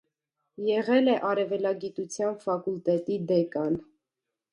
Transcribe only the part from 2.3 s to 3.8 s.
ֆակուլտետի դեկան։